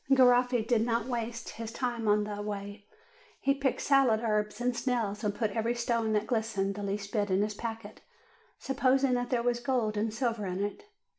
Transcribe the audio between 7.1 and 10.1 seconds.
bit into his packet, supposing that there was gold